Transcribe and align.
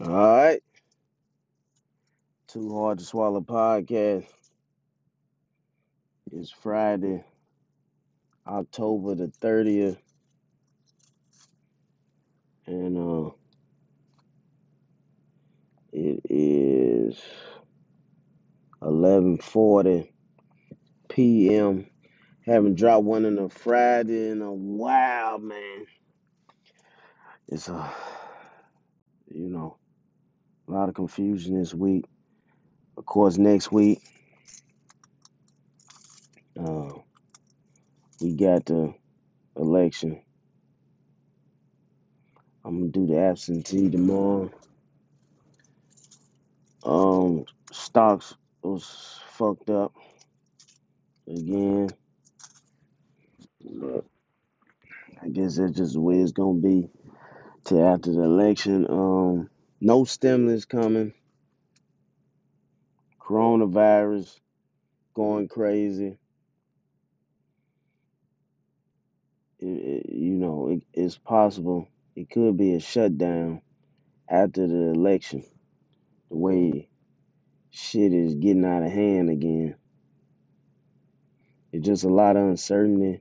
All 0.00 0.10
right. 0.10 0.60
Too 2.48 2.72
Hard 2.72 2.98
to 3.00 3.04
Swallow 3.04 3.40
podcast. 3.40 4.26
It's 6.32 6.50
Friday, 6.50 7.24
October 8.46 9.16
the 9.16 9.32
30th, 9.42 9.98
and 12.66 12.98
uh, 12.98 13.30
it 15.92 16.20
is 16.30 17.20
11:40 18.82 20.10
p.m. 21.08 21.86
Haven't 22.46 22.76
dropped 22.76 23.04
one 23.04 23.24
in 23.24 23.38
a 23.38 23.48
Friday 23.48 24.30
in 24.30 24.42
a 24.42 24.52
while, 24.52 25.38
man. 25.38 25.86
It's 27.48 27.68
a, 27.68 27.92
you 29.28 29.48
know, 29.48 29.77
a 30.68 30.72
lot 30.72 30.88
of 30.88 30.94
confusion 30.94 31.58
this 31.58 31.74
week. 31.74 32.04
Of 32.96 33.06
course, 33.06 33.38
next 33.38 33.72
week, 33.72 34.02
uh, 36.58 36.90
we 38.20 38.34
got 38.34 38.66
the 38.66 38.92
election. 39.56 40.20
I'm 42.64 42.80
gonna 42.80 42.90
do 42.90 43.06
the 43.06 43.18
absentee 43.18 43.88
tomorrow. 43.88 44.50
Um, 46.84 47.44
stocks 47.72 48.34
was 48.62 49.20
fucked 49.30 49.70
up 49.70 49.94
again. 51.26 51.88
I 55.22 55.28
guess 55.28 55.56
that's 55.56 55.76
just 55.76 55.94
the 55.94 56.00
way 56.00 56.18
it's 56.18 56.32
gonna 56.32 56.60
be 56.60 56.88
till 57.64 57.86
after 57.86 58.12
the 58.12 58.22
election. 58.22 58.86
Um, 58.88 59.50
no 59.80 60.04
stimulus 60.04 60.64
coming. 60.64 61.14
Coronavirus 63.20 64.38
going 65.14 65.48
crazy. 65.48 66.18
It, 69.60 69.66
it, 69.66 70.12
you 70.12 70.34
know, 70.36 70.68
it, 70.70 70.82
it's 70.94 71.18
possible 71.18 71.88
it 72.16 72.30
could 72.30 72.56
be 72.56 72.74
a 72.74 72.80
shutdown 72.80 73.62
after 74.28 74.66
the 74.66 74.90
election. 74.90 75.44
The 76.30 76.36
way 76.36 76.88
shit 77.70 78.12
is 78.12 78.34
getting 78.34 78.64
out 78.64 78.82
of 78.82 78.90
hand 78.90 79.30
again. 79.30 79.76
It's 81.72 81.86
just 81.86 82.04
a 82.04 82.08
lot 82.08 82.36
of 82.36 82.44
uncertainty. 82.44 83.20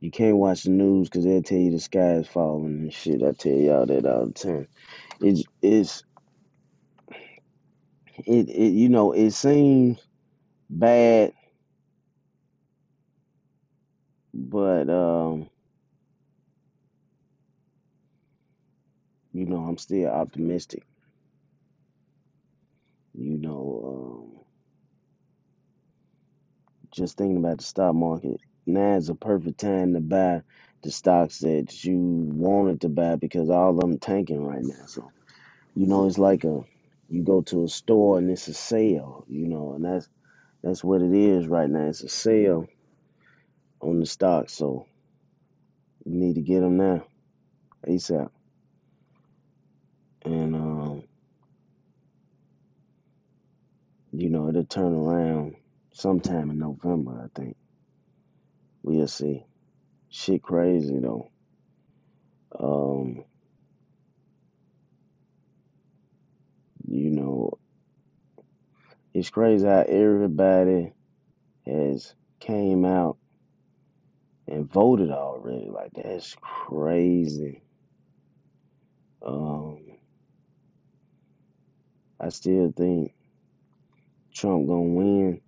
You 0.00 0.10
can't 0.10 0.36
watch 0.36 0.64
the 0.64 0.70
news 0.70 1.08
because 1.08 1.24
they'll 1.24 1.42
tell 1.42 1.58
you 1.58 1.72
the 1.72 1.80
sky 1.80 2.14
is 2.14 2.28
falling 2.28 2.66
and 2.66 2.92
shit. 2.94 3.22
I 3.22 3.32
tell 3.32 3.52
y'all 3.52 3.86
that 3.86 4.06
all 4.06 4.26
the 4.26 4.32
time. 4.32 4.68
It's 5.20 5.44
it's 5.62 6.04
it, 8.26 8.48
it 8.48 8.72
you 8.72 8.88
know 8.88 9.12
it 9.12 9.32
seems 9.32 9.98
bad, 10.70 11.32
but 14.34 14.88
um, 14.90 15.50
you 19.32 19.46
know 19.46 19.58
I'm 19.64 19.78
still 19.78 20.08
optimistic. 20.10 20.84
You 23.14 23.38
know, 23.38 24.30
um, 24.34 24.44
just 26.92 27.16
thinking 27.16 27.38
about 27.38 27.58
the 27.58 27.64
stock 27.64 27.94
market 27.94 28.40
now 28.68 28.96
is 28.96 29.10
a 29.10 29.16
perfect 29.16 29.60
time 29.60 29.94
to 29.94 30.00
buy 30.00 30.42
the 30.82 30.92
stocks 30.92 31.40
that 31.40 31.84
you 31.84 31.98
wanted 31.98 32.82
to 32.82 32.90
buy 32.90 33.16
because 33.16 33.50
all 33.50 33.70
of 33.70 33.80
them 33.80 33.98
tanking 33.98 34.44
right 34.44 34.62
now. 34.62 34.86
So 34.86 35.10
you 35.74 35.86
know 35.86 36.06
it's 36.06 36.18
like 36.18 36.44
a 36.44 36.62
you 37.10 37.22
go 37.24 37.42
to 37.42 37.64
a 37.64 37.68
store 37.68 38.18
and 38.18 38.30
it's 38.30 38.48
a 38.48 38.54
sale. 38.54 39.24
You 39.28 39.48
know, 39.48 39.74
and 39.74 39.84
that's 39.84 40.08
that's 40.62 40.84
what 40.84 41.02
it 41.02 41.14
is 41.14 41.46
right 41.48 41.70
now. 41.70 41.88
It's 41.88 42.02
a 42.02 42.08
sale 42.08 42.68
on 43.80 44.00
the 44.00 44.06
stock, 44.06 44.50
so 44.50 44.86
you 46.04 46.12
need 46.14 46.36
to 46.36 46.42
get 46.42 46.60
them 46.60 46.76
now 46.78 47.06
ASAP. 47.86 48.30
And 50.24 50.54
um, 50.56 51.04
you 54.12 54.30
know 54.30 54.48
it'll 54.48 54.64
turn 54.64 54.94
around 54.94 55.56
sometime 55.92 56.50
in 56.50 56.58
November. 56.58 57.22
I 57.24 57.40
think 57.40 57.56
we'll 58.88 59.06
see. 59.08 59.44
Shit, 60.10 60.42
crazy 60.42 60.98
though. 60.98 61.30
Um, 62.58 63.24
you 66.86 67.10
know 67.10 67.58
it's 69.14 69.30
crazy 69.30 69.66
how 69.66 69.84
everybody 69.88 70.92
has 71.66 72.14
came 72.40 72.84
out 72.84 73.16
and 74.46 74.70
voted 74.70 75.10
already. 75.10 75.68
Like 75.70 75.92
that's 75.94 76.36
crazy. 76.40 77.62
Um, 79.24 79.80
I 82.20 82.28
still 82.28 82.72
think 82.76 83.12
Trump 84.32 84.66
gonna 84.68 84.80
win. 84.82 85.40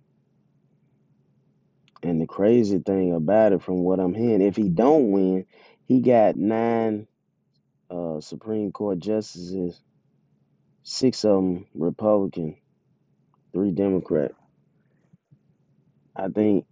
And 2.03 2.19
the 2.19 2.25
crazy 2.25 2.79
thing 2.79 3.13
about 3.13 3.53
it, 3.53 3.61
from 3.61 3.83
what 3.83 3.99
I'm 3.99 4.13
hearing, 4.13 4.41
if 4.41 4.55
he 4.55 4.69
don't 4.69 5.11
win, 5.11 5.45
he 5.87 5.99
got 5.99 6.35
nine 6.35 7.07
uh, 7.91 8.21
Supreme 8.21 8.71
Court 8.71 8.97
justices, 8.99 9.79
six 10.83 11.23
of 11.25 11.35
them 11.35 11.65
Republican, 11.75 12.57
three 13.53 13.71
Democrat. 13.71 14.31
I 16.15 16.29
think 16.29 16.65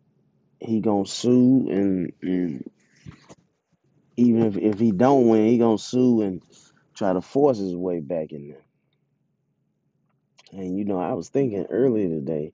he 0.60 0.80
gonna 0.80 1.06
sue, 1.06 1.68
and, 1.70 2.14
and 2.22 2.70
even 4.18 4.44
if, 4.44 4.58
if 4.58 4.80
he 4.80 4.92
don't 4.92 5.28
win, 5.28 5.48
he 5.48 5.58
gonna 5.58 5.78
sue 5.78 6.22
and 6.22 6.42
try 6.96 7.14
to 7.14 7.22
force 7.22 7.60
his 7.60 7.76
way 7.76 8.00
back 8.00 8.32
in 8.32 8.50
there. 8.50 8.66
And 10.52 10.78
you 10.78 10.86
know, 10.86 11.00
I 11.00 11.14
was 11.14 11.30
thinking 11.30 11.68
earlier 11.70 12.10
today, 12.10 12.54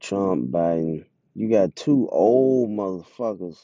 Trump, 0.00 0.50
Biden, 0.50 1.04
you 1.36 1.50
got 1.50 1.76
two 1.76 2.08
old 2.10 2.70
motherfuckers, 2.70 3.58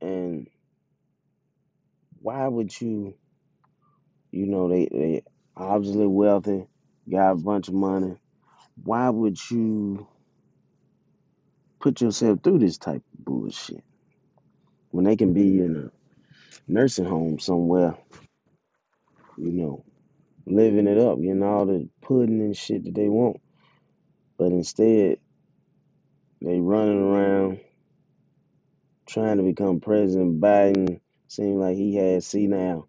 and 0.00 0.48
why 2.20 2.48
would 2.48 2.80
you, 2.80 3.14
you 4.30 4.46
know, 4.46 4.68
they 4.70 4.88
they 4.90 5.22
obviously 5.56 6.06
wealthy, 6.06 6.66
got 7.10 7.32
a 7.32 7.36
bunch 7.36 7.68
of 7.68 7.74
money. 7.74 8.16
Why 8.82 9.10
would 9.10 9.38
you 9.50 10.08
put 11.80 12.00
yourself 12.00 12.40
through 12.42 12.60
this 12.60 12.78
type 12.78 13.02
of 13.18 13.24
bullshit 13.24 13.84
when 14.90 15.04
they 15.04 15.16
can 15.16 15.34
be 15.34 15.60
in 15.60 15.76
a 15.76 16.06
nursing 16.72 17.04
home 17.06 17.38
somewhere, 17.38 17.96
you 19.36 19.52
know, 19.52 19.84
living 20.46 20.86
it 20.88 20.98
up, 20.98 21.20
getting 21.20 21.42
all 21.42 21.66
the 21.66 21.88
pudding 22.02 22.40
and 22.40 22.56
shit 22.56 22.84
that 22.84 22.94
they 22.94 23.08
want, 23.08 23.40
but 24.38 24.52
instead 24.52 25.18
they 26.44 26.60
running 26.60 27.00
around 27.00 27.60
trying 29.06 29.38
to 29.38 29.42
become 29.42 29.80
President 29.80 30.40
Biden. 30.40 31.00
Seemed 31.28 31.60
like 31.60 31.76
he 31.76 31.96
had 31.96 32.22
senile, 32.22 32.88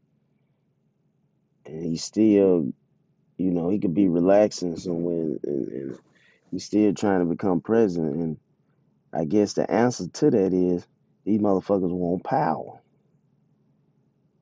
and 1.65 1.83
he 1.83 1.97
still, 1.97 2.73
you 3.37 3.51
know, 3.51 3.69
he 3.69 3.79
could 3.79 3.93
be 3.95 4.07
relaxing 4.07 4.77
somewhere, 4.77 5.37
and, 5.43 5.67
and 5.69 5.99
he's 6.51 6.65
still 6.65 6.93
trying 6.93 7.21
to 7.21 7.25
become 7.25 7.61
president. 7.61 8.15
And 8.17 8.37
I 9.13 9.25
guess 9.25 9.53
the 9.53 9.69
answer 9.69 10.07
to 10.07 10.29
that 10.31 10.53
is 10.53 10.85
these 11.25 11.39
motherfuckers 11.39 11.91
want 11.91 12.23
power. 12.23 12.79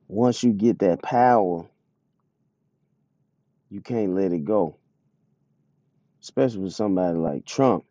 Once 0.08 0.42
you 0.42 0.52
get 0.52 0.80
that 0.80 1.02
power, 1.02 1.66
you 3.70 3.80
can't 3.80 4.14
let 4.14 4.32
it 4.32 4.44
go. 4.44 4.76
Especially 6.22 6.60
with 6.60 6.74
somebody 6.74 7.16
like 7.16 7.46
Trump, 7.46 7.84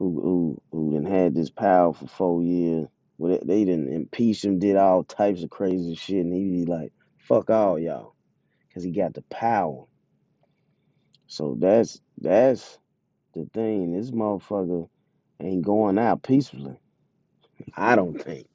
who 0.00 0.22
who 0.22 0.62
who 0.72 0.94
done 0.94 1.06
had 1.06 1.36
this 1.36 1.50
power 1.50 1.94
for 1.94 2.08
four 2.08 2.44
years. 2.44 2.88
Well, 3.18 3.32
they, 3.32 3.46
they 3.46 3.66
didn't 3.66 3.94
impeach 3.94 4.44
him, 4.44 4.60
did 4.60 4.76
all 4.76 5.04
types 5.04 5.44
of 5.44 5.50
crazy 5.50 5.96
shit, 5.96 6.26
and 6.26 6.34
he 6.34 6.50
be 6.50 6.66
like, 6.66 6.92
"Fuck 7.18 7.50
all 7.50 7.80
y'all," 7.80 8.16
because 8.68 8.84
he 8.84 8.92
got 8.92 9.14
the 9.14 9.22
power. 9.30 9.86
So 11.28 11.56
that's 11.58 12.00
that's 12.20 12.78
the 13.34 13.48
thing. 13.54 13.92
This 13.92 14.10
motherfucker 14.12 14.88
ain't 15.40 15.64
going 15.64 15.98
out 15.98 16.22
peacefully. 16.22 16.76
I 17.76 17.96
don't 17.96 18.20
think 18.22 18.48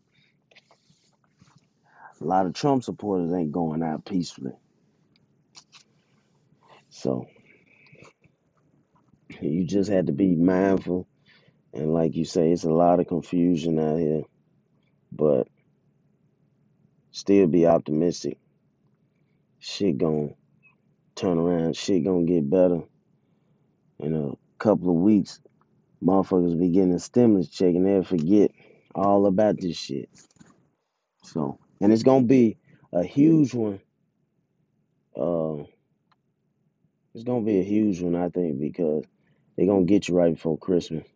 a 2.22 2.26
lot 2.26 2.46
of 2.48 2.54
Trump 2.54 2.84
supporters 2.84 3.34
ain't 3.34 3.52
going 3.52 3.84
out 3.84 4.06
peacefully. 4.06 4.54
So 6.90 7.28
you 9.42 9.66
just 9.66 9.92
had 9.92 10.08
to 10.08 10.14
be 10.14 10.36
mindful, 10.36 11.08
and 11.76 11.94
like 11.94 12.16
you 12.16 12.26
say, 12.26 12.52
it's 12.52 12.64
a 12.64 12.72
lot 12.72 13.00
of 13.00 13.08
confusion 13.08 13.80
out 13.80 14.00
here, 14.00 14.24
but 15.12 15.48
Still 17.16 17.48
be 17.48 17.66
optimistic. 17.66 18.38
Shit 19.60 19.98
gonna 19.98 20.32
turn 21.16 21.38
around. 21.38 21.78
Shit 21.78 22.04
gonna 22.04 22.26
get 22.26 22.50
better 22.50 22.82
in 24.00 24.14
a 24.14 24.34
couple 24.60 24.90
of 24.90 24.98
weeks. 24.98 25.40
Motherfuckers 26.04 26.60
be 26.60 26.72
getting 26.72 26.92
a 26.92 27.00
stimulus 27.00 27.48
check 27.48 27.74
and 27.74 27.86
they'll 27.86 28.04
forget 28.04 28.52
all 28.94 29.28
about 29.28 29.62
this 29.62 29.78
shit. 29.78 30.10
So, 31.24 31.58
and 31.80 31.94
it's 31.94 32.04
gonna 32.04 32.26
be 32.26 32.58
a 32.92 33.06
huge 33.06 33.54
one. 33.54 33.80
Uh, 35.16 35.64
it's 37.14 37.24
gonna 37.24 37.46
be 37.46 37.62
a 37.62 37.64
huge 37.64 38.02
one, 38.02 38.18
I 38.18 38.28
think, 38.28 38.60
because 38.60 39.06
they're 39.56 39.68
gonna 39.68 39.86
get 39.86 40.10
you 40.10 40.16
right 40.16 40.34
before 40.34 40.58
Christmas. 40.58 41.08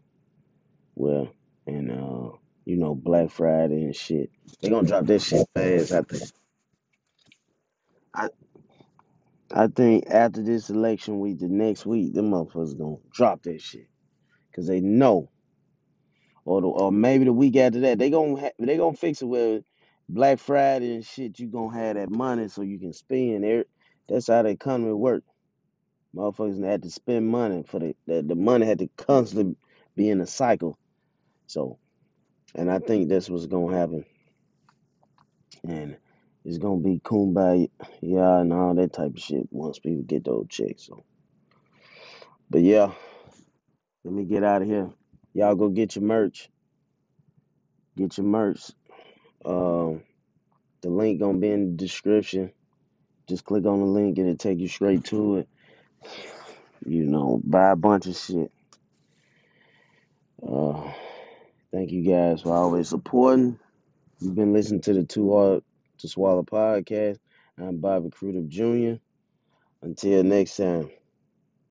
Well, 1.00 1.30
and 1.68 1.92
uh, 1.92 2.38
you 2.66 2.78
know, 2.78 2.96
Black 2.96 3.32
Friday 3.32 3.86
and 3.86 3.98
shit. 3.98 4.32
They're 4.62 4.72
gonna 4.72 4.88
drop 4.88 5.08
that 5.08 5.22
shit 5.22 5.48
fast, 5.56 5.94
I 5.94 6.04
think. 6.04 6.32
I, 8.16 8.30
I 9.52 9.68
think 9.68 10.06
after 10.10 10.44
this 10.44 10.70
election 10.70 11.20
week, 11.20 11.40
the 11.40 11.50
next 11.50 11.86
week, 11.86 12.14
them 12.14 12.32
motherfuckers 12.32 12.78
gonna 12.78 12.98
drop 13.14 13.44
that 13.44 13.62
shit. 13.62 13.88
Cause 14.56 14.68
they 14.68 14.82
know. 14.82 15.32
Or 16.46 16.62
the, 16.62 16.68
or 16.68 16.92
maybe 16.92 17.26
the 17.26 17.34
week 17.34 17.58
after 17.58 17.82
that, 17.82 18.00
they 18.00 18.12
gonna 18.12 18.40
ha- 18.42 18.52
they 18.60 18.78
gonna 18.78 18.98
fix 18.98 19.22
it 19.24 19.28
with 19.28 19.64
Black 20.10 20.40
Friday 20.40 20.96
and 20.96 21.06
shit, 21.06 21.40
you 21.40 21.48
gonna 21.48 21.78
have 21.78 21.96
that 21.98 22.12
money 22.12 22.50
so 22.50 22.64
you 22.64 22.80
can 22.80 22.94
spend. 22.94 23.44
There, 23.46 23.66
that's 24.10 24.28
how 24.28 24.44
the 24.44 24.50
economy 24.52 24.94
work. 24.94 25.24
Motherfuckers 26.16 26.64
had 26.64 26.84
to 26.84 26.92
spend 26.92 27.28
money 27.28 27.64
for 27.68 27.80
the, 27.80 27.96
the 28.08 28.24
the 28.24 28.36
money 28.36 28.66
had 28.68 28.80
to 28.80 28.90
constantly 28.98 29.56
be 29.96 30.10
in 30.10 30.22
a 30.22 30.28
cycle. 30.28 30.80
So, 31.50 31.80
and 32.56 32.72
I 32.72 32.80
think 32.80 33.10
that's 33.10 33.30
what's 33.30 33.48
gonna 33.48 33.78
happen, 33.78 34.06
and 35.68 35.98
it's 36.46 36.60
gonna 36.60 36.82
be 36.82 37.00
kumbaya 37.00 37.70
yeah, 38.02 38.40
and 38.40 38.54
all 38.54 38.76
that 38.76 38.94
type 38.94 39.14
of 39.16 39.20
shit 39.20 39.48
once 39.52 39.80
people 39.80 40.04
get 40.04 40.26
those 40.26 40.48
checks. 40.50 40.86
So, 40.88 41.04
but 42.50 42.62
yeah, 42.62 42.94
let 44.06 44.14
me 44.14 44.26
get 44.26 44.44
out 44.44 44.62
of 44.64 44.70
here. 44.70 44.90
Y'all 45.34 45.56
go 45.56 45.70
get 45.70 45.96
your 45.96 46.06
merch. 46.06 46.50
Get 47.98 48.18
your 48.18 48.28
merch. 48.28 48.72
Um, 49.46 50.04
the 50.82 50.90
link 50.90 51.20
gonna 51.20 51.40
be 51.40 51.52
in 51.52 51.72
the 51.72 51.78
description. 51.78 52.52
Just 53.28 53.46
click 53.46 53.66
on 53.66 53.80
the 53.80 53.86
link 53.86 54.18
and 54.20 54.30
it 54.30 54.40
take 54.40 54.60
you 54.60 54.68
straight 54.68 55.06
to 55.06 55.38
it. 55.38 55.50
You 56.86 57.06
know, 57.06 57.42
buy 57.44 57.72
a 57.72 57.76
bunch 57.76 58.08
of 58.08 58.16
shit. 58.18 58.52
Uh, 60.48 60.92
thank 61.80 61.92
you 61.94 62.04
guys 62.04 62.42
for 62.42 62.54
always 62.54 62.90
supporting. 62.90 63.58
You've 64.20 64.36
been 64.36 64.52
listening 64.52 64.82
to 64.82 64.94
the 64.94 65.06
Two 65.06 65.32
Hard 65.34 65.64
to 66.00 66.10
Swallow 66.10 66.44
podcast. 66.44 67.20
I'm 67.58 67.78
Bobby 67.78 68.10
Crudup 68.10 68.50
Jr. 68.50 68.96
Until 69.82 70.24
next 70.26 70.58
time. 70.58 70.90